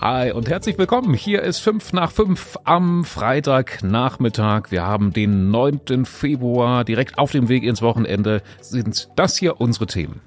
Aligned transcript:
Hi 0.00 0.30
und 0.30 0.50
herzlich 0.50 0.76
willkommen. 0.76 1.14
Hier 1.14 1.42
ist 1.42 1.60
5 1.60 1.94
nach 1.94 2.12
5 2.12 2.58
am 2.64 3.02
Freitagnachmittag. 3.04 4.70
Wir 4.70 4.82
haben 4.82 5.14
den 5.14 5.50
9. 5.50 6.04
Februar. 6.04 6.84
Direkt 6.84 7.16
auf 7.16 7.32
dem 7.32 7.48
Weg 7.48 7.64
ins 7.64 7.80
Wochenende 7.80 8.42
sind 8.60 9.08
das 9.16 9.38
hier 9.38 9.58
unsere 9.58 9.86
Themen. 9.86 10.20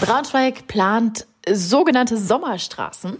Braunschweig 0.00 0.68
plant 0.68 1.26
sogenannte 1.50 2.16
Sommerstraßen. 2.16 3.16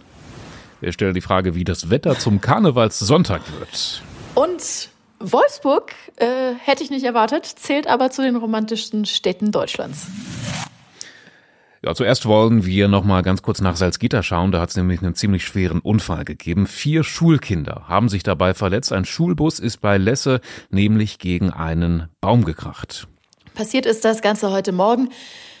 Wir 0.79 0.93
stellen 0.93 1.13
die 1.13 1.21
Frage, 1.21 1.55
wie 1.55 1.65
das 1.65 1.89
Wetter 1.89 2.17
zum 2.17 2.39
Karnevalssonntag 2.39 3.41
wird. 3.59 4.01
Und 4.33 4.89
Wolfsburg, 5.19 5.91
äh, 6.15 6.53
hätte 6.57 6.83
ich 6.83 6.89
nicht 6.89 7.03
erwartet, 7.03 7.45
zählt 7.45 7.87
aber 7.87 8.11
zu 8.11 8.21
den 8.21 8.37
romantischsten 8.37 9.05
Städten 9.05 9.51
Deutschlands. 9.51 10.07
Ja, 11.85 11.93
zuerst 11.93 12.25
wollen 12.25 12.65
wir 12.65 12.87
noch 12.87 13.03
mal 13.03 13.21
ganz 13.21 13.43
kurz 13.43 13.61
nach 13.61 13.75
Salzgitter 13.75 14.23
schauen. 14.23 14.51
Da 14.51 14.59
hat 14.59 14.71
es 14.71 14.75
nämlich 14.75 15.03
einen 15.03 15.13
ziemlich 15.13 15.45
schweren 15.45 15.81
Unfall 15.81 16.25
gegeben. 16.25 16.65
Vier 16.65 17.03
Schulkinder 17.03 17.83
haben 17.87 18.09
sich 18.09 18.23
dabei 18.23 18.55
verletzt. 18.55 18.91
Ein 18.91 19.05
Schulbus 19.05 19.59
ist 19.59 19.81
bei 19.81 19.99
Lesse 19.99 20.41
nämlich 20.71 21.19
gegen 21.19 21.51
einen 21.51 22.09
Baum 22.21 22.43
gekracht. 22.43 23.07
Passiert 23.53 23.85
ist 23.85 24.03
das 24.03 24.23
Ganze 24.23 24.49
heute 24.49 24.71
Morgen. 24.71 25.09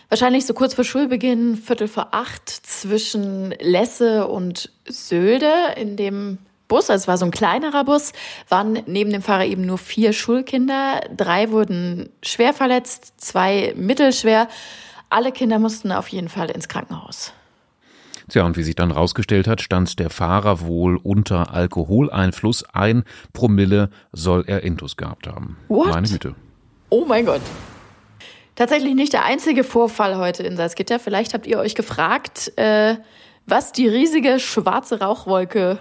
Wahrscheinlich 0.09 0.47
so 0.47 0.55
kurz 0.55 0.73
vor 0.73 0.83
Schulbeginn, 0.83 1.57
Viertel 1.57 1.87
vor 1.87 2.07
acht, 2.09 2.49
zwischen 2.49 3.53
Lesse 3.61 4.25
und 4.25 4.71
Sölde. 4.87 5.53
In 5.79 5.95
dem 5.95 6.39
Bus, 6.67 6.89
also 6.89 7.03
es 7.03 7.07
war 7.07 7.19
so 7.19 7.25
ein 7.25 7.31
kleinerer 7.31 7.83
Bus, 7.83 8.13
waren 8.49 8.79
neben 8.87 9.11
dem 9.11 9.21
Fahrer 9.21 9.45
eben 9.45 9.67
nur 9.67 9.77
vier 9.77 10.11
Schulkinder. 10.11 11.01
Drei 11.15 11.51
wurden 11.51 12.09
schwer 12.23 12.55
verletzt, 12.55 13.13
zwei 13.17 13.75
mittelschwer. 13.77 14.47
Alle 15.09 15.31
Kinder 15.31 15.59
mussten 15.59 15.91
auf 15.91 16.07
jeden 16.07 16.29
Fall 16.29 16.49
ins 16.49 16.67
Krankenhaus. 16.67 17.33
Tja, 18.27 18.43
und 18.43 18.57
wie 18.57 18.63
sich 18.63 18.75
dann 18.75 18.91
rausgestellt 18.91 19.47
hat, 19.47 19.61
stand 19.61 19.99
der 19.99 20.09
Fahrer 20.09 20.61
wohl 20.61 20.97
unter 20.97 21.53
Alkoholeinfluss. 21.53 22.63
Ein 22.73 23.03
Promille 23.33 23.89
soll 24.13 24.43
er 24.47 24.63
Intus 24.63 24.97
gehabt 24.97 25.27
haben. 25.27 25.57
What? 25.67 25.89
Meine 25.89 26.07
Güte. 26.07 26.35
Oh 26.89 27.05
mein 27.05 27.25
Gott. 27.25 27.41
Tatsächlich 28.55 28.95
nicht 28.95 29.13
der 29.13 29.25
einzige 29.25 29.63
Vorfall 29.63 30.17
heute 30.17 30.43
in 30.43 30.55
Salzgitter. 30.55 30.97
Vielleicht 30.97 31.33
habt 31.33 31.45
ihr 31.45 31.59
euch 31.59 31.75
gefragt, 31.75 32.57
äh, 32.57 32.95
was 33.45 33.73
die 33.73 33.87
riesige 33.87 34.39
schwarze 34.39 35.01
Rauchwolke 35.01 35.79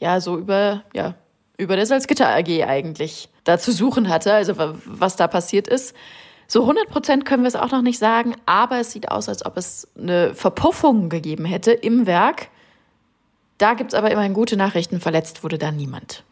ja 0.00 0.20
so 0.20 0.36
über, 0.36 0.82
ja, 0.94 1.14
über 1.58 1.76
der 1.76 1.86
Salzgitter 1.86 2.28
AG 2.28 2.64
eigentlich 2.64 3.28
da 3.44 3.58
zu 3.58 3.72
suchen 3.72 4.08
hatte, 4.08 4.32
also 4.32 4.54
was 4.84 5.16
da 5.16 5.28
passiert 5.28 5.68
ist. 5.68 5.94
So 6.50 6.62
100 6.62 6.88
Prozent 6.88 7.24
können 7.26 7.42
wir 7.42 7.48
es 7.48 7.56
auch 7.56 7.70
noch 7.70 7.82
nicht 7.82 7.98
sagen, 7.98 8.34
aber 8.46 8.80
es 8.80 8.92
sieht 8.92 9.10
aus, 9.10 9.28
als 9.28 9.44
ob 9.44 9.58
es 9.58 9.86
eine 9.98 10.34
Verpuffung 10.34 11.10
gegeben 11.10 11.44
hätte 11.44 11.72
im 11.72 12.06
Werk. 12.06 12.48
Da 13.58 13.74
gibt 13.74 13.92
es 13.92 13.98
aber 13.98 14.10
immerhin 14.10 14.32
gute 14.32 14.56
Nachrichten. 14.56 14.98
Verletzt 14.98 15.44
wurde 15.44 15.58
da 15.58 15.70
niemand. 15.70 16.24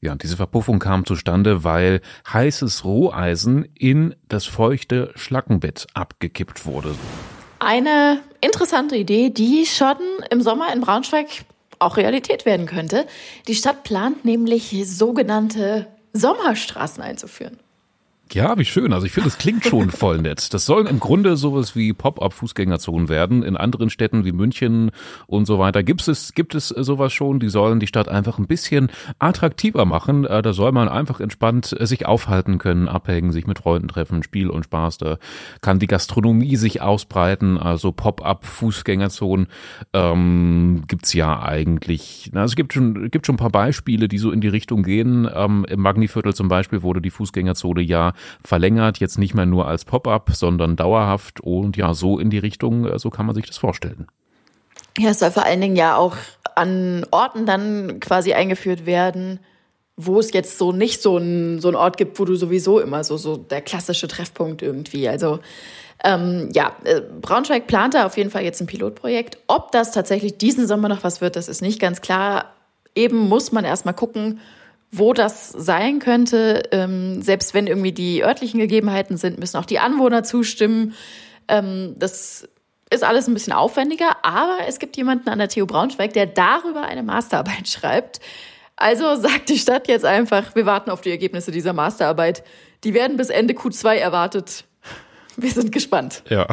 Ja, 0.00 0.12
und 0.12 0.22
diese 0.22 0.36
Verpuffung 0.36 0.78
kam 0.78 1.04
zustande, 1.04 1.64
weil 1.64 2.02
heißes 2.32 2.84
Roheisen 2.84 3.66
in 3.76 4.14
das 4.28 4.44
feuchte 4.44 5.10
Schlackenbett 5.16 5.88
abgekippt 5.94 6.64
wurde. 6.64 6.94
Eine 7.58 8.20
interessante 8.40 8.94
Idee, 8.94 9.30
die 9.30 9.66
schon 9.66 9.96
im 10.30 10.40
Sommer 10.40 10.72
in 10.72 10.82
Braunschweig 10.82 11.26
auch 11.80 11.96
Realität 11.96 12.46
werden 12.46 12.66
könnte. 12.66 13.06
Die 13.48 13.56
Stadt 13.56 13.82
plant 13.82 14.24
nämlich 14.24 14.72
sogenannte 14.86 15.88
Sommerstraßen 16.12 17.02
einzuführen. 17.02 17.58
Ja, 18.32 18.58
wie 18.58 18.64
schön. 18.64 18.92
Also 18.92 19.06
ich 19.06 19.12
finde, 19.12 19.28
es 19.28 19.38
klingt 19.38 19.64
schon 19.64 19.90
voll 19.92 20.18
nett. 20.18 20.52
Das 20.52 20.66
sollen 20.66 20.88
im 20.88 20.98
Grunde 20.98 21.36
sowas 21.36 21.76
wie 21.76 21.92
Pop-up-Fußgängerzonen 21.92 23.08
werden. 23.08 23.44
In 23.44 23.56
anderen 23.56 23.88
Städten 23.88 24.24
wie 24.24 24.32
München 24.32 24.90
und 25.28 25.46
so 25.46 25.60
weiter 25.60 25.84
gibt 25.84 26.06
es, 26.08 26.34
gibt 26.34 26.56
es 26.56 26.68
sowas 26.68 27.12
schon. 27.12 27.38
Die 27.38 27.48
sollen 27.48 27.78
die 27.78 27.86
Stadt 27.86 28.08
einfach 28.08 28.38
ein 28.38 28.48
bisschen 28.48 28.90
attraktiver 29.20 29.84
machen. 29.84 30.24
Äh, 30.24 30.42
da 30.42 30.52
soll 30.52 30.72
man 30.72 30.88
einfach 30.88 31.20
entspannt 31.20 31.74
äh, 31.78 31.86
sich 31.86 32.06
aufhalten 32.06 32.58
können, 32.58 32.88
abhängen, 32.88 33.30
sich 33.30 33.46
mit 33.46 33.60
Freunden 33.60 33.86
treffen, 33.86 34.24
Spiel 34.24 34.50
und 34.50 34.64
Spaß. 34.64 34.98
Da 34.98 35.18
kann 35.60 35.78
die 35.78 35.86
Gastronomie 35.86 36.56
sich 36.56 36.82
ausbreiten. 36.82 37.58
Also 37.58 37.92
Pop-up-Fußgängerzonen 37.92 39.46
ähm, 39.92 40.82
gibt's 40.88 41.12
ja 41.12 41.40
eigentlich. 41.42 42.32
Also 42.34 42.52
es 42.52 42.56
gibt 42.56 42.72
schon, 42.72 43.08
gibt 43.10 43.26
schon 43.26 43.36
ein 43.36 43.38
paar 43.38 43.50
Beispiele, 43.50 44.08
die 44.08 44.18
so 44.18 44.32
in 44.32 44.40
die 44.40 44.48
Richtung 44.48 44.82
gehen. 44.82 45.28
Ähm, 45.32 45.64
Im 45.68 45.80
Magniviertel 45.80 46.34
zum 46.34 46.48
Beispiel 46.48 46.82
wurde 46.82 47.00
die 47.00 47.10
Fußgängerzone 47.10 47.82
ja 47.82 48.15
verlängert, 48.44 48.98
jetzt 48.98 49.18
nicht 49.18 49.34
mehr 49.34 49.46
nur 49.46 49.66
als 49.66 49.84
Pop-up, 49.84 50.30
sondern 50.32 50.76
dauerhaft 50.76 51.40
und 51.40 51.76
ja, 51.76 51.94
so 51.94 52.18
in 52.18 52.30
die 52.30 52.38
Richtung, 52.38 52.86
äh, 52.86 52.98
so 52.98 53.10
kann 53.10 53.26
man 53.26 53.34
sich 53.34 53.46
das 53.46 53.58
vorstellen. 53.58 54.06
Ja, 54.98 55.10
es 55.10 55.18
soll 55.18 55.30
vor 55.30 55.44
allen 55.44 55.60
Dingen 55.60 55.76
ja 55.76 55.96
auch 55.96 56.16
an 56.54 57.06
Orten 57.10 57.44
dann 57.44 58.00
quasi 58.00 58.32
eingeführt 58.32 58.86
werden, 58.86 59.40
wo 59.96 60.18
es 60.18 60.32
jetzt 60.32 60.58
so 60.58 60.72
nicht 60.72 61.02
so 61.02 61.18
ein, 61.18 61.60
so 61.60 61.68
ein 61.68 61.74
Ort 61.74 61.96
gibt, 61.96 62.18
wo 62.18 62.24
du 62.24 62.34
sowieso 62.36 62.80
immer 62.80 63.04
so, 63.04 63.16
so 63.16 63.36
der 63.36 63.60
klassische 63.60 64.08
Treffpunkt 64.08 64.62
irgendwie. 64.62 65.08
Also 65.08 65.40
ähm, 66.04 66.50
ja, 66.52 66.76
äh, 66.84 67.00
Braunschweig 67.00 67.66
plant 67.66 67.94
da 67.94 68.06
auf 68.06 68.16
jeden 68.16 68.30
Fall 68.30 68.42
jetzt 68.42 68.60
ein 68.60 68.66
Pilotprojekt. 68.66 69.38
Ob 69.46 69.72
das 69.72 69.92
tatsächlich 69.92 70.38
diesen 70.38 70.66
Sommer 70.66 70.88
noch 70.88 71.04
was 71.04 71.20
wird, 71.20 71.36
das 71.36 71.48
ist 71.48 71.62
nicht 71.62 71.80
ganz 71.80 72.00
klar. 72.00 72.52
Eben 72.94 73.16
muss 73.18 73.52
man 73.52 73.64
erstmal 73.64 73.94
gucken, 73.94 74.40
wo 74.98 75.12
das 75.12 75.50
sein 75.50 75.98
könnte. 75.98 76.62
Ähm, 76.72 77.22
selbst 77.22 77.54
wenn 77.54 77.66
irgendwie 77.66 77.92
die 77.92 78.24
örtlichen 78.24 78.60
Gegebenheiten 78.60 79.16
sind, 79.16 79.38
müssen 79.38 79.56
auch 79.56 79.64
die 79.64 79.78
Anwohner 79.78 80.22
zustimmen. 80.22 80.94
Ähm, 81.48 81.94
das 81.98 82.48
ist 82.90 83.04
alles 83.04 83.26
ein 83.26 83.34
bisschen 83.34 83.52
aufwendiger, 83.52 84.16
aber 84.22 84.58
es 84.68 84.78
gibt 84.78 84.96
jemanden 84.96 85.28
an 85.28 85.38
der 85.38 85.48
TU 85.48 85.66
Braunschweig, 85.66 86.12
der 86.12 86.26
darüber 86.26 86.82
eine 86.82 87.02
Masterarbeit 87.02 87.68
schreibt. 87.68 88.20
Also 88.76 89.16
sagt 89.16 89.48
die 89.48 89.58
Stadt 89.58 89.88
jetzt 89.88 90.04
einfach, 90.04 90.54
wir 90.54 90.66
warten 90.66 90.90
auf 90.90 91.00
die 91.00 91.10
Ergebnisse 91.10 91.50
dieser 91.50 91.72
Masterarbeit. 91.72 92.44
Die 92.84 92.92
werden 92.92 93.16
bis 93.16 93.30
Ende 93.30 93.54
Q2 93.54 93.94
erwartet. 93.94 94.64
Wir 95.36 95.50
sind 95.50 95.72
gespannt. 95.72 96.22
Ja. 96.28 96.46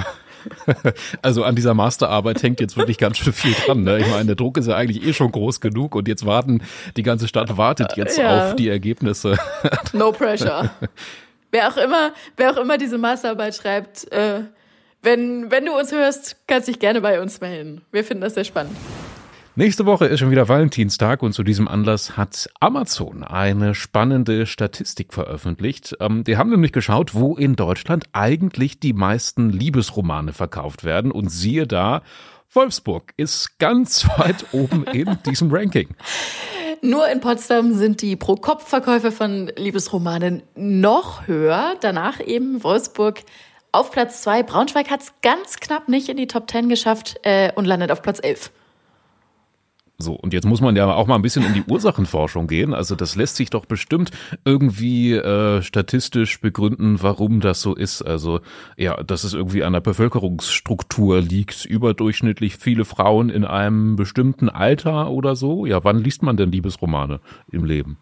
Also 1.21 1.43
an 1.43 1.55
dieser 1.55 1.73
Masterarbeit 1.73 2.41
hängt 2.43 2.59
jetzt 2.59 2.77
wirklich 2.77 2.97
ganz 2.97 3.17
schön 3.17 3.33
viel 3.33 3.53
dran. 3.53 3.83
Ne? 3.83 3.99
Ich 3.99 4.07
meine, 4.09 4.25
der 4.25 4.35
Druck 4.35 4.57
ist 4.57 4.67
ja 4.67 4.75
eigentlich 4.75 5.05
eh 5.05 5.13
schon 5.13 5.31
groß 5.31 5.61
genug 5.61 5.95
und 5.95 6.07
jetzt 6.07 6.25
warten, 6.25 6.61
die 6.97 7.03
ganze 7.03 7.27
Stadt 7.27 7.57
wartet 7.57 7.95
jetzt 7.95 8.17
ja. 8.17 8.49
auf 8.49 8.55
die 8.55 8.69
Ergebnisse. 8.69 9.37
No 9.93 10.11
pressure. 10.11 10.71
wer 11.51 11.67
auch 11.67 11.77
immer, 11.77 12.13
wer 12.37 12.51
auch 12.51 12.57
immer 12.57 12.77
diese 12.77 12.97
Masterarbeit 12.97 13.55
schreibt, 13.55 14.11
äh, 14.11 14.41
wenn, 15.01 15.51
wenn 15.51 15.65
du 15.65 15.77
uns 15.77 15.91
hörst, 15.91 16.37
kannst 16.47 16.67
dich 16.67 16.79
gerne 16.79 17.01
bei 17.01 17.21
uns 17.21 17.41
melden. 17.41 17.81
Wir 17.91 18.03
finden 18.03 18.21
das 18.21 18.33
sehr 18.33 18.45
spannend. 18.45 18.75
Nächste 19.55 19.85
Woche 19.85 20.07
ist 20.07 20.19
schon 20.19 20.31
wieder 20.31 20.49
Valentinstag 20.49 21.21
und 21.21 21.33
zu 21.33 21.43
diesem 21.43 21.67
Anlass 21.67 22.17
hat 22.17 22.49
Amazon 22.59 23.23
eine 23.23 23.75
spannende 23.75 24.47
Statistik 24.47 25.13
veröffentlicht. 25.13 25.95
Ähm, 25.99 26.23
die 26.23 26.37
haben 26.37 26.49
nämlich 26.49 26.71
geschaut, 26.71 27.13
wo 27.13 27.35
in 27.35 27.55
Deutschland 27.55 28.05
eigentlich 28.13 28.79
die 28.79 28.93
meisten 28.93 29.51
Liebesromane 29.51 30.33
verkauft 30.33 30.83
werden 30.83 31.11
und 31.11 31.29
siehe 31.29 31.67
da, 31.67 32.01
Wolfsburg 32.51 33.13
ist 33.15 33.59
ganz 33.59 34.09
weit 34.17 34.43
oben 34.53 34.85
in 34.85 35.19
diesem 35.23 35.53
Ranking. 35.53 35.89
Nur 36.81 37.07
in 37.09 37.19
Potsdam 37.19 37.75
sind 37.75 38.01
die 38.01 38.15
Pro-Kopf-Verkäufe 38.15 39.11
von 39.11 39.51
Liebesromanen 39.55 40.41
noch 40.55 41.27
höher. 41.27 41.75
Danach 41.79 42.19
eben 42.19 42.63
Wolfsburg 42.63 43.19
auf 43.71 43.91
Platz 43.91 44.23
zwei. 44.23 44.41
Braunschweig 44.41 44.89
hat 44.89 45.03
es 45.03 45.13
ganz 45.21 45.57
knapp 45.57 45.89
nicht 45.89 46.09
in 46.09 46.17
die 46.17 46.25
Top 46.25 46.47
Ten 46.47 46.69
geschafft 46.69 47.19
äh, 47.21 47.51
und 47.53 47.65
landet 47.65 47.91
auf 47.91 48.01
Platz 48.01 48.17
elf. 48.19 48.51
So, 49.99 50.13
und 50.13 50.33
jetzt 50.33 50.45
muss 50.45 50.59
man 50.59 50.75
ja 50.75 50.91
auch 50.91 51.07
mal 51.07 51.15
ein 51.15 51.21
bisschen 51.21 51.45
in 51.45 51.53
die 51.53 51.63
Ursachenforschung 51.63 52.47
gehen. 52.47 52.73
Also 52.73 52.95
das 52.95 53.15
lässt 53.15 53.35
sich 53.35 53.51
doch 53.51 53.65
bestimmt 53.65 54.11
irgendwie 54.43 55.13
äh, 55.13 55.61
statistisch 55.61 56.41
begründen, 56.41 57.01
warum 57.01 57.39
das 57.39 57.61
so 57.61 57.75
ist. 57.75 58.01
Also 58.01 58.41
ja, 58.75 59.01
dass 59.03 59.23
es 59.23 59.33
irgendwie 59.33 59.63
an 59.63 59.73
der 59.73 59.81
Bevölkerungsstruktur 59.81 61.21
liegt, 61.21 61.65
überdurchschnittlich 61.65 62.57
viele 62.57 62.85
Frauen 62.85 63.29
in 63.29 63.45
einem 63.45 63.95
bestimmten 63.95 64.49
Alter 64.49 65.11
oder 65.11 65.35
so. 65.35 65.65
Ja, 65.65 65.83
wann 65.83 65.99
liest 65.99 66.23
man 66.23 66.37
denn 66.37 66.51
Liebesromane 66.51 67.19
im 67.51 67.63
Leben? 67.63 67.97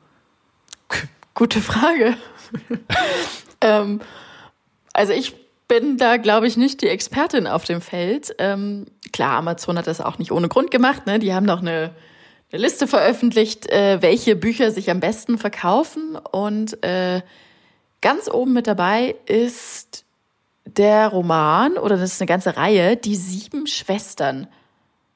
Gute 1.34 1.60
Frage. 1.60 2.16
ähm, 3.62 4.00
also 4.94 5.14
ich 5.14 5.36
bin 5.72 5.96
da, 5.96 6.18
glaube 6.18 6.48
ich, 6.48 6.58
nicht 6.58 6.82
die 6.82 6.90
Expertin 6.90 7.48
auf 7.48 7.64
dem 7.64 7.80
Feld. 7.80 8.36
Ähm, 8.40 8.88
klar, 9.14 9.38
Amazon 9.38 9.78
hat 9.78 9.88
das 9.88 10.02
auch 10.02 10.18
nicht 10.18 10.34
ohne 10.34 10.50
Grund 10.50 10.70
gemacht. 10.70 11.06
Ne? 11.06 11.18
Die 11.18 11.34
haben 11.34 11.46
noch 11.46 11.62
eine, 11.62 11.92
eine 12.52 12.62
Liste 12.62 12.88
veröffentlicht, 12.88 13.70
äh, 13.72 14.02
welche 14.02 14.36
Bücher 14.36 14.72
sich 14.72 14.92
am 14.92 15.00
besten 15.00 15.38
verkaufen. 15.38 16.18
Und 16.18 16.84
äh, 16.84 17.22
ganz 18.02 18.30
oben 18.30 18.52
mit 18.52 18.68
dabei 18.68 19.16
ist 19.28 20.04
der 20.66 21.08
Roman, 21.08 21.78
oder 21.78 21.96
das 21.96 22.16
ist 22.16 22.22
eine 22.22 22.28
ganze 22.28 22.58
Reihe, 22.58 22.98
Die 22.98 23.16
sieben 23.16 23.66
Schwestern 23.66 24.48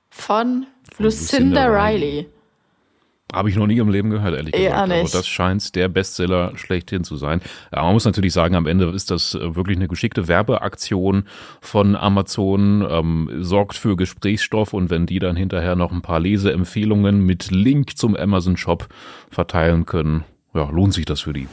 von, 0.10 0.68
Lucinda, 0.98 1.66
Lucinda 1.66 1.86
Riley. 1.86 2.30
Habe 3.36 3.50
ich 3.50 3.58
noch 3.58 3.68
nie 3.68 3.78
im 3.78 3.90
Leben 3.90 4.10
gehört, 4.12 4.34
ehrlich 4.34 4.54
gesagt. 4.54 4.72
Ja, 4.72 4.88
nicht. 4.88 5.02
Also 5.02 5.18
das 5.18 5.28
scheint 5.28 5.76
der 5.76 5.90
Bestseller 5.90 6.54
schlechthin 6.56 7.04
zu 7.04 7.18
sein. 7.18 7.42
Ja, 7.74 7.84
man 7.84 7.92
muss 7.92 8.06
natürlich 8.06 8.32
sagen, 8.32 8.56
am 8.56 8.66
Ende 8.66 8.90
ist 8.92 9.12
das 9.12 9.36
äh, 9.36 9.56
wirklich 9.56 9.78
eine 9.78 9.90
geschickte 9.90 10.30
Werbeaktion 10.30 11.26
von 11.60 11.98
Amazon, 11.98 12.88
ähm, 12.90 13.30
sorgt 13.42 13.76
für 13.76 13.98
Gesprächsstoff 13.98 14.74
und 14.74 14.90
wenn 14.90 15.06
die 15.06 15.20
dann 15.20 15.36
hinterher 15.36 15.76
noch 15.76 15.92
ein 15.92 16.02
paar 16.02 16.22
Leseempfehlungen 16.22 17.26
mit 17.26 17.52
Link 17.52 17.98
zum 17.98 18.16
Amazon 18.16 18.56
Shop 18.56 18.88
verteilen 19.30 19.86
können, 19.86 20.24
ja, 20.54 20.70
lohnt 20.70 20.94
sich 20.94 21.04
das 21.04 21.22
für 21.22 21.34
die. 21.34 21.50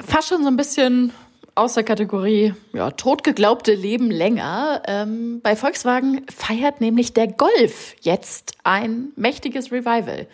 Fast 0.00 0.30
schon 0.30 0.42
so 0.42 0.48
ein 0.48 0.56
bisschen 0.56 1.12
aus 1.54 1.74
der 1.74 1.84
Kategorie 1.84 2.54
ja, 2.72 2.90
totgeglaubte 2.90 3.74
Leben 3.74 4.10
länger. 4.10 4.82
Ähm, 4.86 5.40
bei 5.42 5.56
Volkswagen 5.56 6.26
feiert 6.34 6.80
nämlich 6.80 7.12
der 7.12 7.28
Golf 7.28 7.96
jetzt 8.00 8.54
ein 8.64 9.12
mächtiges 9.16 9.72
Revival. 9.72 10.26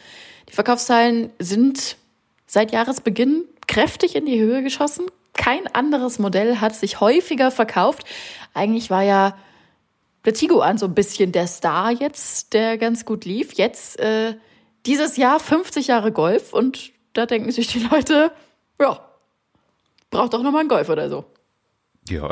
Die 0.48 0.52
Verkaufszahlen 0.52 1.30
sind 1.38 1.96
seit 2.46 2.72
Jahresbeginn 2.72 3.44
kräftig 3.66 4.16
in 4.16 4.26
die 4.26 4.40
Höhe 4.40 4.62
geschossen. 4.62 5.06
Kein 5.32 5.66
anderes 5.74 6.18
Modell 6.18 6.60
hat 6.60 6.74
sich 6.74 7.00
häufiger 7.00 7.50
verkauft. 7.50 8.06
Eigentlich 8.54 8.90
war 8.90 9.02
ja 9.02 9.36
der 10.24 10.34
Tiguan 10.34 10.78
so 10.78 10.86
ein 10.86 10.94
bisschen 10.94 11.32
der 11.32 11.46
Star 11.46 11.90
jetzt, 11.90 12.52
der 12.52 12.78
ganz 12.78 13.04
gut 13.04 13.24
lief. 13.24 13.54
Jetzt 13.54 13.98
äh, 14.00 14.34
dieses 14.86 15.16
Jahr 15.16 15.40
50 15.40 15.88
Jahre 15.88 16.12
Golf 16.12 16.52
und 16.52 16.92
da 17.12 17.26
denken 17.26 17.50
sich 17.50 17.68
die 17.68 17.80
Leute, 17.90 18.32
ja, 18.80 19.05
braucht 20.10 20.34
doch 20.34 20.42
nochmal 20.42 20.60
einen 20.60 20.68
Golf 20.68 20.88
oder 20.88 21.08
so. 21.08 21.24
Ja, 22.08 22.28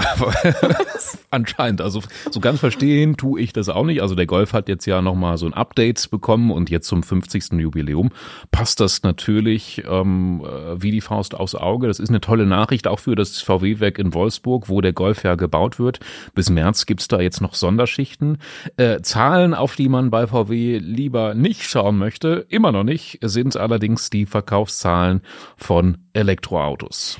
anscheinend. 1.30 1.80
Also 1.80 2.00
so 2.30 2.38
ganz 2.38 2.60
verstehen 2.60 3.16
tue 3.16 3.40
ich 3.40 3.52
das 3.52 3.68
auch 3.68 3.84
nicht. 3.84 4.02
Also 4.02 4.14
der 4.14 4.26
Golf 4.26 4.52
hat 4.52 4.68
jetzt 4.68 4.86
ja 4.86 5.02
nochmal 5.02 5.36
so 5.36 5.46
ein 5.46 5.54
Update 5.54 6.10
bekommen 6.10 6.52
und 6.52 6.70
jetzt 6.70 6.86
zum 6.86 7.02
50. 7.02 7.54
Jubiläum 7.54 8.10
passt 8.52 8.78
das 8.78 9.02
natürlich 9.02 9.82
ähm, 9.88 10.44
äh, 10.44 10.80
wie 10.80 10.92
die 10.92 11.00
Faust 11.00 11.34
aufs 11.34 11.56
Auge. 11.56 11.88
Das 11.88 11.98
ist 11.98 12.08
eine 12.08 12.20
tolle 12.20 12.46
Nachricht 12.46 12.86
auch 12.86 13.00
für 13.00 13.16
das 13.16 13.40
VW-Werk 13.40 13.98
in 13.98 14.14
Wolfsburg, 14.14 14.68
wo 14.68 14.80
der 14.80 14.92
Golf 14.92 15.24
ja 15.24 15.34
gebaut 15.34 15.80
wird. 15.80 15.98
Bis 16.34 16.50
März 16.50 16.86
gibt's 16.86 17.08
da 17.08 17.20
jetzt 17.20 17.40
noch 17.40 17.54
Sonderschichten. 17.54 18.38
Äh, 18.76 19.00
Zahlen, 19.00 19.54
auf 19.54 19.74
die 19.74 19.88
man 19.88 20.10
bei 20.10 20.28
VW 20.28 20.78
lieber 20.78 21.34
nicht 21.34 21.64
schauen 21.64 21.98
möchte, 21.98 22.46
immer 22.48 22.70
noch 22.70 22.84
nicht, 22.84 23.18
sind 23.22 23.56
allerdings 23.56 24.08
die 24.08 24.26
Verkaufszahlen 24.26 25.20
von 25.56 25.98
Elektroautos. 26.12 27.18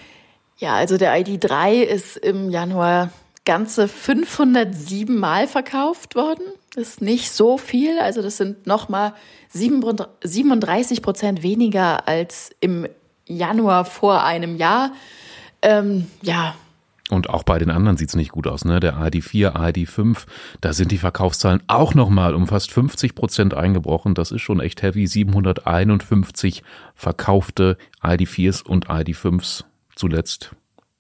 Ja, 0.65 0.77
also 0.77 0.97
der 0.97 1.15
ID3 1.15 1.83
ist 1.83 2.17
im 2.17 2.49
Januar 2.49 3.11
ganze 3.45 3.87
507 3.87 5.15
Mal 5.15 5.47
verkauft 5.47 6.15
worden. 6.15 6.43
Das 6.75 6.89
ist 6.89 7.03
nicht 7.03 7.31
so 7.33 7.59
viel. 7.59 7.99
Also 7.99 8.23
das 8.23 8.39
sind 8.39 8.67
nochmal 8.67 9.13
37 9.51 11.03
Prozent 11.03 11.43
weniger 11.43 12.09
als 12.09 12.51
im 12.61 12.87
Januar 13.27 13.85
vor 13.85 14.25
einem 14.25 14.57
Jahr. 14.57 14.93
Ähm, 15.61 16.07
ja. 16.23 16.55
Und 17.11 17.29
auch 17.29 17.43
bei 17.43 17.59
den 17.59 17.71
anderen 17.71 17.99
sieht's 17.99 18.17
nicht 18.17 18.33
gut 18.33 18.47
aus, 18.47 18.65
ne? 18.65 18.81
Der 18.81 18.95
ID4, 18.95 19.55
ID5, 19.55 20.25
da 20.63 20.73
sind 20.73 20.91
die 20.93 20.97
Verkaufszahlen 20.97 21.63
auch 21.67 21.93
nochmal 21.93 22.35
um 22.35 22.47
fast 22.47 22.73
50 22.73 23.15
Prozent 23.15 23.53
eingebrochen. 23.53 24.15
Das 24.15 24.33
ist 24.33 24.41
schon 24.41 24.61
echt 24.61 24.81
heavy. 24.81 25.07
751 25.07 26.63
verkaufte 26.95 27.77
ID4s 28.03 28.65
und 28.65 28.87
ID5s 28.87 29.65
zuletzt 29.97 30.55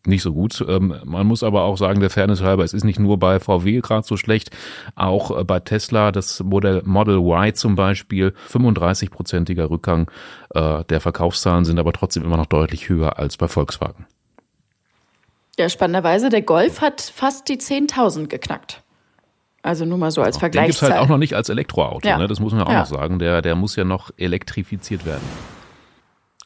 nicht 0.06 0.23
so 0.23 0.32
gut. 0.32 0.64
Ähm, 0.69 0.94
man 1.05 1.26
muss 1.26 1.43
aber 1.43 1.62
auch 1.62 1.79
sagen, 1.79 2.00
der 2.00 2.11
Fairness 2.11 2.43
halber, 2.43 2.64
es 2.64 2.75
ist 2.75 2.85
nicht 2.85 2.99
nur 2.99 3.19
bei 3.19 3.41
VW 3.41 3.81
gerade 3.81 4.06
so 4.06 4.17
schlecht, 4.17 4.50
auch 4.94 5.37
äh, 5.38 5.44
bei 5.44 5.61
Tesla, 5.61 6.12
das 6.12 6.43
Modell 6.43 6.82
Model 6.85 7.17
Y 7.17 7.55
zum 7.55 7.75
Beispiel, 7.75 8.35
35-prozentiger 8.50 9.70
Rückgang 9.70 10.11
äh, 10.55 10.85
der 10.85 11.00
Verkaufszahlen 11.00 11.64
sind 11.64 11.79
aber 11.79 11.93
trotzdem 11.93 12.25
immer 12.25 12.37
noch 12.37 12.46
deutlich 12.46 12.88
höher 12.88 13.19
als 13.19 13.37
bei 13.37 13.49
Volkswagen. 13.49 14.06
Ja, 15.58 15.69
spannenderweise, 15.69 16.31
der 16.31 16.43
Golf 16.43 16.81
hat 16.81 17.00
fast 17.00 17.49
die 17.49 17.56
10.000 17.58 18.26
geknackt. 18.26 18.82
Also 19.62 19.87
nur 19.87 19.96
mal 19.96 20.11
so 20.11 20.20
als 20.20 20.37
Vergleich. 20.37 20.64
Den 20.64 20.70
gibt's 20.73 20.82
halt 20.82 20.93
auch 20.94 21.08
noch 21.08 21.17
nicht 21.17 21.35
als 21.35 21.49
Elektroauto, 21.49 22.06
ja. 22.06 22.19
ne? 22.19 22.26
das 22.26 22.38
muss 22.38 22.52
man 22.52 22.64
auch 22.64 22.70
ja. 22.70 22.81
noch 22.81 22.87
sagen. 22.87 23.19
Der, 23.19 23.41
der 23.41 23.55
muss 23.55 23.76
ja 23.76 23.85
noch 23.85 24.11
elektrifiziert 24.19 25.06
werden. 25.06 25.23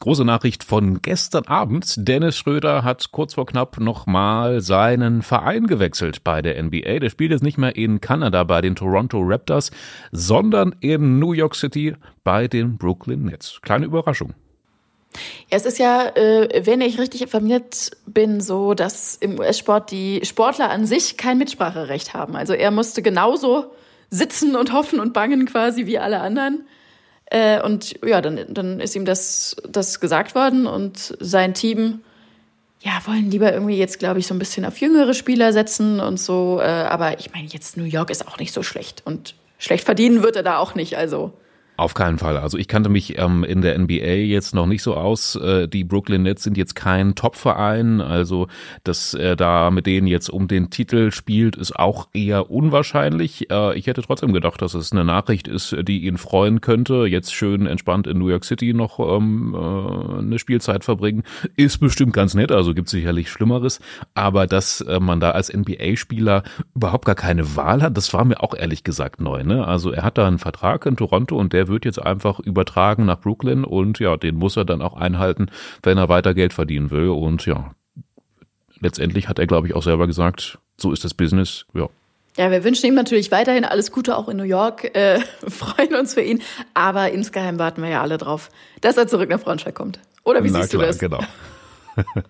Große 0.01 0.23
Nachricht 0.23 0.63
von 0.63 1.01
gestern 1.01 1.45
Abend. 1.47 1.93
Dennis 1.97 2.37
Schröder 2.37 2.85
hat 2.85 3.11
kurz 3.11 3.33
vor 3.33 3.45
knapp 3.45 3.81
nochmal 3.81 4.61
seinen 4.61 5.21
Verein 5.21 5.67
gewechselt 5.67 6.23
bei 6.23 6.41
der 6.41 6.61
NBA. 6.63 6.99
Der 6.99 7.09
spielt 7.09 7.31
jetzt 7.31 7.43
nicht 7.43 7.57
mehr 7.57 7.75
in 7.75 7.99
Kanada 7.99 8.45
bei 8.45 8.61
den 8.61 8.77
Toronto 8.77 9.19
Raptors, 9.21 9.71
sondern 10.13 10.73
in 10.79 11.19
New 11.19 11.33
York 11.33 11.53
City 11.53 11.95
bei 12.23 12.47
den 12.47 12.77
Brooklyn 12.77 13.25
Nets. 13.25 13.59
Kleine 13.61 13.87
Überraschung. 13.87 14.33
Ja, 15.51 15.57
es 15.57 15.65
ist 15.65 15.79
ja, 15.79 16.07
äh, 16.15 16.65
wenn 16.65 16.79
ich 16.79 16.97
richtig 16.97 17.21
informiert 17.21 17.91
bin, 18.05 18.39
so, 18.39 18.75
dass 18.75 19.17
im 19.17 19.37
US-Sport 19.37 19.91
die 19.91 20.21
Sportler 20.23 20.69
an 20.69 20.85
sich 20.85 21.17
kein 21.17 21.37
Mitspracherecht 21.37 22.13
haben. 22.13 22.37
Also 22.37 22.53
er 22.53 22.71
musste 22.71 23.01
genauso 23.01 23.73
sitzen 24.09 24.55
und 24.55 24.71
hoffen 24.71 25.01
und 25.01 25.11
bangen 25.11 25.45
quasi 25.45 25.87
wie 25.87 25.99
alle 25.99 26.21
anderen. 26.21 26.63
Äh, 27.29 27.61
und 27.61 27.95
ja, 28.05 28.21
dann, 28.21 28.39
dann 28.49 28.79
ist 28.79 28.95
ihm 28.95 29.05
das, 29.05 29.55
das 29.67 29.99
gesagt 29.99 30.35
worden 30.35 30.65
und 30.65 31.15
sein 31.19 31.53
Team, 31.53 32.01
ja, 32.81 32.91
wollen 33.05 33.29
lieber 33.29 33.51
irgendwie 33.53 33.77
jetzt, 33.77 33.99
glaube 33.99 34.19
ich, 34.19 34.27
so 34.27 34.33
ein 34.33 34.39
bisschen 34.39 34.65
auf 34.65 34.79
jüngere 34.79 35.13
Spieler 35.13 35.53
setzen 35.53 35.99
und 35.99 36.19
so. 36.19 36.59
Äh, 36.61 36.65
aber 36.65 37.19
ich 37.19 37.33
meine, 37.33 37.47
jetzt 37.47 37.77
New 37.77 37.83
York 37.83 38.09
ist 38.09 38.27
auch 38.27 38.37
nicht 38.37 38.53
so 38.53 38.63
schlecht 38.63 39.03
und 39.05 39.35
schlecht 39.57 39.83
verdienen 39.83 40.23
wird 40.23 40.35
er 40.35 40.43
da 40.43 40.57
auch 40.57 40.75
nicht, 40.75 40.97
also. 40.97 41.33
Auf 41.79 41.93
keinen 41.93 42.17
Fall. 42.17 42.35
Also 42.35 42.57
ich 42.57 42.67
kannte 42.67 42.89
mich 42.89 43.17
ähm, 43.17 43.45
in 43.45 43.61
der 43.61 43.79
NBA 43.79 44.25
jetzt 44.25 44.53
noch 44.53 44.65
nicht 44.65 44.83
so 44.83 44.95
aus. 44.95 45.37
Äh, 45.37 45.69
die 45.69 45.85
Brooklyn 45.85 46.23
Nets 46.23 46.43
sind 46.43 46.57
jetzt 46.57 46.75
kein 46.75 47.15
Top-Verein. 47.15 48.01
Also 48.01 48.47
dass 48.83 49.13
er 49.13 49.37
da 49.37 49.71
mit 49.71 49.85
denen 49.85 50.05
jetzt 50.05 50.29
um 50.29 50.49
den 50.49 50.71
Titel 50.71 51.11
spielt, 51.11 51.55
ist 51.55 51.79
auch 51.79 52.09
eher 52.11 52.51
unwahrscheinlich. 52.51 53.49
Äh, 53.49 53.77
ich 53.77 53.87
hätte 53.87 54.01
trotzdem 54.01 54.33
gedacht, 54.33 54.61
dass 54.61 54.73
es 54.73 54.91
eine 54.91 55.05
Nachricht 55.05 55.47
ist, 55.47 55.73
die 55.83 56.03
ihn 56.05 56.17
freuen 56.17 56.59
könnte. 56.59 57.05
Jetzt 57.05 57.33
schön 57.33 57.65
entspannt 57.65 58.07
in 58.07 58.17
New 58.17 58.27
York 58.27 58.43
City 58.43 58.73
noch 58.73 58.99
ähm, 58.99 59.55
äh, 59.55 60.19
eine 60.19 60.37
Spielzeit 60.37 60.83
verbringen. 60.83 61.23
Ist 61.55 61.77
bestimmt 61.77 62.11
ganz 62.11 62.33
nett, 62.33 62.51
also 62.51 62.73
gibt 62.73 62.89
sicherlich 62.89 63.31
Schlimmeres. 63.31 63.79
Aber 64.15 64.47
dass 64.47 64.81
äh, 64.81 64.99
man 64.99 65.21
da 65.21 65.31
als 65.31 65.47
NBA-Spieler 65.53 66.43
überhaupt 66.75 67.05
gar 67.05 67.15
keine 67.15 67.55
Wahl 67.55 67.81
hat, 67.81 67.95
das 67.95 68.13
war 68.13 68.25
mir 68.25 68.43
auch 68.43 68.53
ehrlich 68.53 68.83
gesagt 68.83 69.21
neu. 69.21 69.45
Ne? 69.45 69.65
Also 69.65 69.91
er 69.91 70.03
hat 70.03 70.17
da 70.17 70.27
einen 70.27 70.39
Vertrag 70.39 70.85
in 70.85 70.97
Toronto 70.97 71.37
und 71.37 71.53
der 71.53 71.68
wird 71.69 71.85
jetzt 71.85 72.01
einfach 72.01 72.39
übertragen 72.39 73.05
nach 73.05 73.19
Brooklyn 73.19 73.63
und 73.63 73.99
ja, 73.99 74.17
den 74.17 74.35
muss 74.35 74.57
er 74.57 74.65
dann 74.65 74.81
auch 74.81 74.93
einhalten, 74.95 75.49
wenn 75.83 75.97
er 75.97 76.09
weiter 76.09 76.33
Geld 76.33 76.53
verdienen 76.53 76.91
will. 76.91 77.09
Und 77.09 77.45
ja, 77.45 77.71
letztendlich 78.79 79.29
hat 79.29 79.39
er, 79.39 79.47
glaube 79.47 79.67
ich, 79.67 79.75
auch 79.75 79.83
selber 79.83 80.07
gesagt, 80.07 80.59
so 80.77 80.91
ist 80.91 81.03
das 81.03 81.13
Business, 81.13 81.65
ja. 81.73 81.87
Ja, 82.37 82.51
wir 82.51 82.63
wünschen 82.63 82.85
ihm 82.85 82.95
natürlich 82.95 83.31
weiterhin 83.31 83.65
alles 83.65 83.91
Gute 83.91 84.15
auch 84.15 84.29
in 84.29 84.37
New 84.37 84.43
York, 84.43 84.95
äh, 84.95 85.19
freuen 85.47 85.95
uns 85.95 86.13
für 86.13 86.21
ihn, 86.21 86.41
aber 86.73 87.11
insgeheim 87.11 87.59
warten 87.59 87.81
wir 87.81 87.89
ja 87.89 88.01
alle 88.01 88.17
drauf, 88.17 88.49
dass 88.81 88.97
er 88.97 89.07
zurück 89.07 89.29
nach 89.29 89.41
Braunschweig 89.41 89.75
kommt. 89.75 89.99
Oder 90.23 90.43
wie 90.43 90.51
Na 90.51 90.59
siehst 90.59 90.71
klar, 90.71 90.83
du 90.83 90.87
das? 90.87 90.99
genau. 90.99 91.19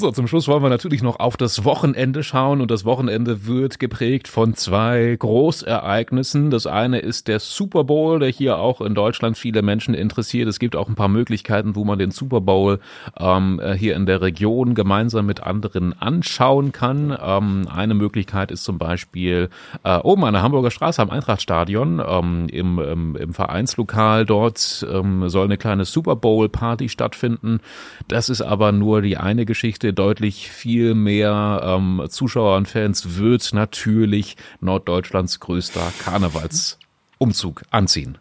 So, 0.00 0.10
zum 0.12 0.26
Schluss 0.26 0.48
wollen 0.48 0.62
wir 0.62 0.70
natürlich 0.70 1.02
noch 1.02 1.20
auf 1.20 1.36
das 1.36 1.66
Wochenende 1.66 2.22
schauen 2.22 2.62
und 2.62 2.70
das 2.70 2.86
Wochenende 2.86 3.44
wird 3.46 3.78
geprägt 3.78 4.28
von 4.28 4.54
zwei 4.54 5.14
Großereignissen. 5.18 6.50
Das 6.50 6.66
eine 6.66 7.00
ist 7.00 7.28
der 7.28 7.38
Super 7.38 7.84
Bowl, 7.84 8.18
der 8.18 8.30
hier 8.30 8.56
auch 8.56 8.80
in 8.80 8.94
Deutschland 8.94 9.36
viele 9.36 9.60
Menschen 9.60 9.92
interessiert. 9.92 10.48
Es 10.48 10.58
gibt 10.58 10.74
auch 10.74 10.88
ein 10.88 10.94
paar 10.94 11.08
Möglichkeiten, 11.08 11.76
wo 11.76 11.84
man 11.84 11.98
den 11.98 12.12
Super 12.12 12.40
Bowl 12.40 12.80
ähm, 13.18 13.60
hier 13.76 13.94
in 13.94 14.06
der 14.06 14.22
Region 14.22 14.74
gemeinsam 14.74 15.26
mit 15.26 15.42
anderen 15.42 15.92
anschauen 15.92 16.72
kann. 16.72 17.14
Ähm, 17.22 17.68
eine 17.70 17.92
Möglichkeit 17.92 18.50
ist 18.52 18.64
zum 18.64 18.78
Beispiel 18.78 19.50
äh, 19.84 19.98
oben 19.98 20.24
an 20.24 20.32
der 20.32 20.42
Hamburger 20.42 20.70
Straße 20.70 21.02
am 21.02 21.10
Eintrachtstadion 21.10 22.00
ähm, 22.02 22.46
im, 22.48 22.78
im, 22.78 23.16
im 23.16 23.34
Vereinslokal. 23.34 24.24
Dort 24.24 24.86
ähm, 24.90 25.28
soll 25.28 25.44
eine 25.44 25.58
kleine 25.58 25.84
Super 25.84 26.16
Bowl 26.16 26.48
Party 26.48 26.88
stattfinden. 26.88 27.60
Das 28.08 28.30
ist 28.30 28.40
aber 28.40 28.72
nur 28.72 29.02
die 29.02 29.18
eine 29.18 29.44
Geschichte 29.44 29.89
deutlich 29.92 30.50
viel 30.50 30.94
mehr 30.94 31.60
ähm, 31.64 32.06
Zuschauer 32.08 32.56
und 32.56 32.68
Fans 32.68 33.18
wird 33.18 33.52
natürlich 33.52 34.36
Norddeutschlands 34.60 35.40
größter 35.40 35.92
Karnevalsumzug 36.02 37.62
anziehen. 37.70 38.18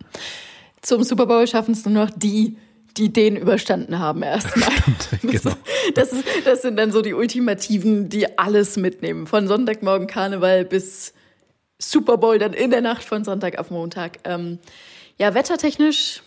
Zum 0.82 1.04
Super 1.04 1.26
Bowl 1.26 1.48
schaffen 1.48 1.74
es 1.74 1.86
nur 1.86 2.06
noch 2.06 2.12
die, 2.16 2.58
die 2.98 3.12
den 3.12 3.36
überstanden 3.36 4.00
haben 4.00 4.24
erstmal. 4.24 4.70
genau. 5.22 5.56
Das, 5.96 6.14
ist, 6.14 6.24
das 6.46 6.62
sind 6.62 6.78
dann 6.78 6.92
so 6.92 7.02
die 7.02 7.14
Ultimativen, 7.14 8.10
die 8.10 8.38
alles 8.38 8.78
mitnehmen. 8.78 9.28
Von 9.28 9.48
Sonntagmorgen 9.48 10.08
Karneval 10.08 10.66
bis 10.66 11.14
Super 11.78 12.18
Bowl 12.18 12.38
dann 12.38 12.54
in 12.54 12.72
der 12.72 12.82
Nacht 12.82 13.04
von 13.04 13.24
Sonntag 13.24 13.58
auf 13.58 13.72
Montag. 13.72 14.20
Ähm, 14.26 14.60
ja, 15.18 15.34
wettertechnisch, 15.34 16.22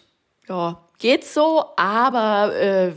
ja, 0.48 0.82
geht's 0.98 1.34
so, 1.34 1.64
aber 1.76 2.54
äh, 2.56 2.92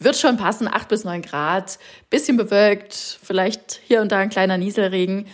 wird 0.00 0.16
schon 0.16 0.36
passen, 0.36 0.66
8 0.66 0.88
bis 0.88 1.04
9 1.04 1.22
Grad, 1.22 1.78
bisschen 2.08 2.36
bewölkt, 2.36 3.18
vielleicht 3.22 3.80
hier 3.86 4.00
und 4.00 4.10
da 4.10 4.18
ein 4.18 4.30
kleiner 4.30 4.58
Nieselregen. 4.58 5.26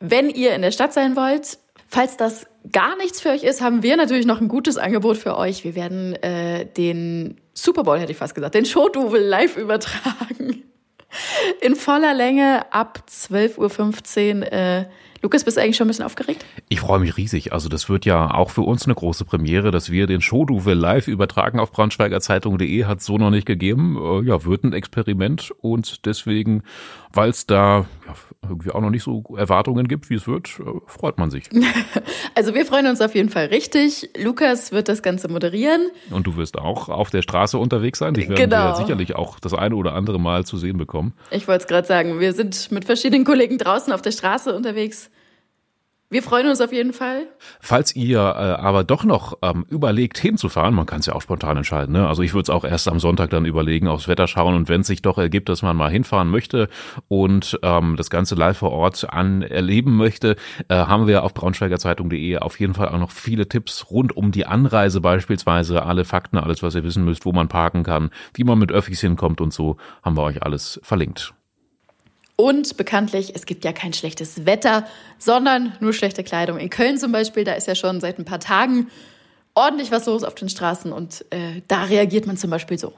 Wenn 0.00 0.30
ihr 0.30 0.54
in 0.54 0.62
der 0.62 0.72
Stadt 0.72 0.92
sein 0.92 1.16
wollt, 1.16 1.58
Falls 1.88 2.16
das 2.16 2.46
gar 2.72 2.96
nichts 2.96 3.20
für 3.20 3.30
euch 3.30 3.44
ist, 3.44 3.60
haben 3.60 3.82
wir 3.82 3.96
natürlich 3.96 4.26
noch 4.26 4.40
ein 4.40 4.48
gutes 4.48 4.76
Angebot 4.76 5.16
für 5.16 5.36
euch. 5.38 5.62
Wir 5.62 5.76
werden 5.76 6.14
äh, 6.16 6.66
den 6.66 7.40
Super 7.54 7.84
Bowl, 7.84 7.98
hätte 7.98 8.10
ich 8.10 8.18
fast 8.18 8.34
gesagt, 8.34 8.54
den 8.54 8.64
Showduvel 8.64 9.22
live 9.22 9.56
übertragen. 9.56 10.64
In 11.62 11.76
voller 11.76 12.14
Länge 12.14 12.72
ab 12.72 13.02
12.15 13.08 14.40
Uhr. 14.40 14.52
Äh, 14.52 14.84
Lukas, 15.22 15.44
bist 15.44 15.56
du 15.56 15.62
eigentlich 15.62 15.76
schon 15.76 15.86
ein 15.86 15.88
bisschen 15.88 16.04
aufgeregt? 16.04 16.44
Ich 16.68 16.78
freue 16.80 17.00
mich 17.00 17.16
riesig. 17.16 17.52
Also 17.52 17.68
das 17.68 17.88
wird 17.88 18.04
ja 18.04 18.32
auch 18.32 18.50
für 18.50 18.60
uns 18.60 18.84
eine 18.84 18.94
große 18.94 19.24
Premiere, 19.24 19.70
dass 19.70 19.90
wir 19.90 20.06
den 20.06 20.20
Showduvel 20.20 20.76
live 20.76 21.08
übertragen 21.08 21.58
auf 21.58 21.72
braunschweigerzeitung.de, 21.72 22.84
hat 22.84 23.00
so 23.00 23.16
noch 23.18 23.30
nicht 23.30 23.46
gegeben. 23.46 23.96
Äh, 23.96 24.28
ja, 24.28 24.44
wird 24.44 24.62
ein 24.64 24.72
Experiment 24.72 25.52
und 25.62 26.04
deswegen, 26.06 26.62
weil 27.12 27.30
es 27.30 27.46
da 27.46 27.86
ja, 28.06 28.14
irgendwie 28.48 28.70
auch 28.70 28.80
noch 28.80 28.90
nicht 28.90 29.02
so 29.02 29.24
Erwartungen 29.36 29.88
gibt, 29.88 30.10
wie 30.10 30.14
es 30.14 30.28
wird, 30.28 30.60
äh, 30.60 30.64
freut 30.86 31.18
man 31.18 31.30
sich. 31.30 31.48
Also 32.38 32.54
wir 32.54 32.66
freuen 32.66 32.86
uns 32.86 33.00
auf 33.00 33.14
jeden 33.14 33.30
Fall 33.30 33.46
richtig. 33.46 34.10
Lukas 34.22 34.70
wird 34.70 34.90
das 34.90 35.02
Ganze 35.02 35.28
moderieren. 35.28 35.88
Und 36.10 36.26
du 36.26 36.36
wirst 36.36 36.58
auch 36.58 36.90
auf 36.90 37.08
der 37.08 37.22
Straße 37.22 37.56
unterwegs 37.56 37.98
sein. 37.98 38.12
Dich 38.12 38.28
werden 38.28 38.50
Genau. 38.50 38.74
sicherlich 38.74 39.16
auch 39.16 39.40
das 39.40 39.54
eine 39.54 39.74
oder 39.74 39.94
andere 39.94 40.20
Mal 40.20 40.44
zu 40.44 40.58
sehen 40.58 40.76
bekommen. 40.76 40.95
Ich 41.30 41.48
wollte 41.48 41.62
es 41.62 41.68
gerade 41.68 41.86
sagen, 41.86 42.20
wir 42.20 42.32
sind 42.32 42.70
mit 42.72 42.84
verschiedenen 42.84 43.24
Kollegen 43.24 43.58
draußen 43.58 43.92
auf 43.92 44.02
der 44.02 44.12
Straße 44.12 44.54
unterwegs. 44.54 45.10
Wir 46.08 46.22
freuen 46.22 46.46
uns 46.46 46.60
auf 46.60 46.72
jeden 46.72 46.92
Fall. 46.92 47.26
Falls 47.58 47.96
ihr 47.96 48.18
äh, 48.20 48.20
aber 48.20 48.84
doch 48.84 49.02
noch 49.02 49.38
ähm, 49.42 49.66
überlegt 49.68 50.18
hinzufahren, 50.18 50.72
man 50.72 50.86
kann 50.86 51.00
es 51.00 51.06
ja 51.06 51.14
auch 51.14 51.20
spontan 51.20 51.56
entscheiden. 51.56 51.92
Ne? 51.92 52.06
Also 52.06 52.22
ich 52.22 52.32
würde 52.32 52.42
es 52.42 52.50
auch 52.50 52.64
erst 52.64 52.86
am 52.86 53.00
Sonntag 53.00 53.30
dann 53.30 53.44
überlegen, 53.44 53.88
aufs 53.88 54.06
Wetter 54.06 54.28
schauen 54.28 54.54
und 54.54 54.68
wenn 54.68 54.82
es 54.82 54.86
sich 54.86 55.02
doch 55.02 55.18
ergibt, 55.18 55.48
dass 55.48 55.62
man 55.62 55.76
mal 55.76 55.90
hinfahren 55.90 56.30
möchte 56.30 56.68
und 57.08 57.58
ähm, 57.64 57.96
das 57.96 58.08
Ganze 58.08 58.36
live 58.36 58.58
vor 58.58 58.70
Ort 58.70 59.12
an 59.12 59.42
erleben 59.42 59.96
möchte, 59.96 60.36
äh, 60.68 60.76
haben 60.76 61.08
wir 61.08 61.24
auf 61.24 61.34
braunschweigerzeitung.de 61.34 62.38
auf 62.38 62.60
jeden 62.60 62.74
Fall 62.74 62.90
auch 62.90 63.00
noch 63.00 63.10
viele 63.10 63.48
Tipps 63.48 63.90
rund 63.90 64.16
um 64.16 64.30
die 64.30 64.46
Anreise 64.46 65.00
beispielsweise, 65.00 65.82
alle 65.82 66.04
Fakten, 66.04 66.38
alles 66.38 66.62
was 66.62 66.76
ihr 66.76 66.84
wissen 66.84 67.04
müsst, 67.04 67.26
wo 67.26 67.32
man 67.32 67.48
parken 67.48 67.82
kann, 67.82 68.10
wie 68.32 68.44
man 68.44 68.60
mit 68.60 68.70
Öffis 68.70 69.00
hinkommt 69.00 69.40
und 69.40 69.52
so, 69.52 69.76
haben 70.04 70.16
wir 70.16 70.22
euch 70.22 70.40
alles 70.44 70.78
verlinkt. 70.84 71.34
Und 72.36 72.76
bekanntlich, 72.76 73.32
es 73.34 73.46
gibt 73.46 73.64
ja 73.64 73.72
kein 73.72 73.94
schlechtes 73.94 74.44
Wetter, 74.44 74.86
sondern 75.18 75.72
nur 75.80 75.94
schlechte 75.94 76.22
Kleidung. 76.22 76.58
In 76.58 76.68
Köln 76.68 76.98
zum 76.98 77.10
Beispiel, 77.10 77.44
da 77.44 77.54
ist 77.54 77.66
ja 77.66 77.74
schon 77.74 78.00
seit 78.00 78.18
ein 78.18 78.26
paar 78.26 78.40
Tagen 78.40 78.90
ordentlich 79.54 79.90
was 79.90 80.04
los 80.04 80.22
auf 80.22 80.34
den 80.34 80.50
Straßen 80.50 80.92
und 80.92 81.24
äh, 81.30 81.62
da 81.66 81.84
reagiert 81.84 82.26
man 82.26 82.36
zum 82.36 82.50
Beispiel 82.50 82.78
so. 82.78 82.92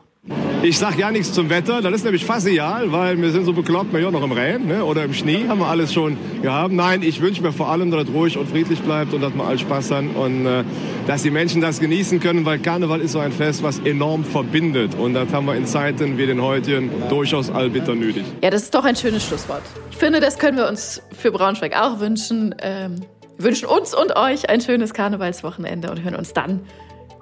Ich 0.60 0.76
sag 0.76 0.98
ja 0.98 1.12
nichts 1.12 1.32
zum 1.32 1.50
Wetter, 1.50 1.80
das 1.80 1.92
ist 1.92 2.04
nämlich 2.04 2.24
fast 2.24 2.44
egal, 2.48 2.90
weil 2.90 3.16
wir 3.22 3.30
sind 3.30 3.44
so 3.44 3.52
bekloppt, 3.52 3.92
wir 3.92 4.00
ja 4.00 4.10
noch 4.10 4.24
im 4.24 4.32
Regen 4.32 4.66
ne? 4.66 4.84
oder 4.84 5.04
im 5.04 5.14
Schnee, 5.14 5.46
haben 5.46 5.60
wir 5.60 5.68
alles 5.68 5.92
schon 5.94 6.16
gehabt. 6.42 6.72
Nein, 6.72 7.02
ich 7.02 7.20
wünsche 7.20 7.42
mir 7.42 7.52
vor 7.52 7.68
allem, 7.68 7.92
dass 7.92 8.08
es 8.08 8.12
ruhig 8.12 8.36
und 8.36 8.50
friedlich 8.50 8.80
bleibt 8.80 9.14
und 9.14 9.20
dass 9.20 9.32
wir 9.34 9.44
alle 9.44 9.58
Spaß 9.58 9.92
haben 9.92 10.10
und 10.16 10.46
äh, 10.46 10.64
dass 11.06 11.22
die 11.22 11.30
Menschen 11.30 11.60
das 11.60 11.78
genießen 11.78 12.18
können, 12.18 12.44
weil 12.44 12.58
Karneval 12.58 13.00
ist 13.00 13.12
so 13.12 13.20
ein 13.20 13.30
Fest, 13.30 13.62
was 13.62 13.78
enorm 13.78 14.24
verbindet 14.24 14.96
und 14.96 15.14
das 15.14 15.32
haben 15.32 15.46
wir 15.46 15.54
in 15.54 15.64
Zeiten 15.64 16.18
wie 16.18 16.26
den 16.26 16.42
heutigen 16.42 16.90
durchaus 17.08 17.50
allbitter 17.50 17.94
nötig. 17.94 18.24
Ja, 18.42 18.50
das 18.50 18.64
ist 18.64 18.74
doch 18.74 18.84
ein 18.84 18.96
schönes 18.96 19.24
Schlusswort. 19.24 19.62
Ich 19.92 19.96
finde, 19.96 20.18
das 20.18 20.40
können 20.40 20.56
wir 20.56 20.68
uns 20.68 21.00
für 21.16 21.30
Braunschweig 21.30 21.76
auch 21.80 22.00
wünschen. 22.00 22.52
Ähm, 22.60 22.96
wünschen 23.38 23.66
uns 23.66 23.94
und 23.94 24.16
euch 24.16 24.50
ein 24.50 24.60
schönes 24.60 24.92
Karnevalswochenende 24.92 25.88
und 25.88 26.02
hören 26.02 26.16
uns 26.16 26.32
dann 26.32 26.62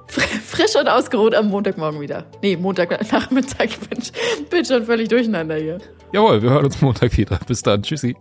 frisch 0.08 0.76
und 0.78 0.88
ausgeruht 0.88 1.34
am 1.34 1.48
Montagmorgen 1.48 2.00
wieder. 2.00 2.24
Nee, 2.42 2.56
Montagnachmittag. 2.56 3.66
Ich 3.66 3.78
bin, 3.78 3.98
bin 4.50 4.64
schon 4.64 4.84
völlig 4.84 5.08
durcheinander 5.08 5.56
hier. 5.56 5.78
Jawohl, 6.12 6.42
wir 6.42 6.50
hören 6.50 6.64
uns 6.66 6.80
Montag 6.80 7.16
wieder. 7.16 7.38
Bis 7.46 7.62
dann. 7.62 7.82
Tschüssi. 7.82 8.16